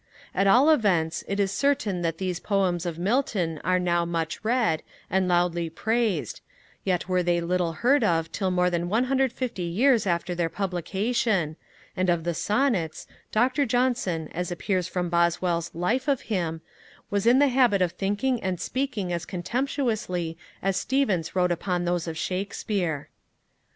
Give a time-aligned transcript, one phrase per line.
[0.33, 4.81] At all events, it is certain that these Poems of Milton are now much read,
[5.11, 6.41] and loudly praised,
[6.83, 11.55] yet were they little heard of till more than 150 years after their publication,
[11.95, 13.67] and of the Sonnets, Dr.
[13.67, 16.61] Johnson, as appears from Boswell's Life of him,
[17.11, 22.07] was in the habit of thinking and speaking as contemptuously as Steevens wrote upon those
[22.07, 23.09] of Shakespeare.